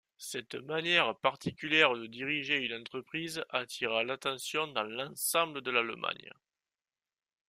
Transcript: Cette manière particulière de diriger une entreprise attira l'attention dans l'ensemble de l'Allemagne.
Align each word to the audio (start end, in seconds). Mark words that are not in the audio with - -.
Cette 0.17 0.55
manière 0.55 1.15
particulière 1.19 1.93
de 1.93 2.07
diriger 2.07 2.65
une 2.65 2.73
entreprise 2.81 3.45
attira 3.49 4.03
l'attention 4.03 4.65
dans 4.65 4.81
l'ensemble 4.81 5.61
de 5.61 5.69
l'Allemagne. 5.69 6.31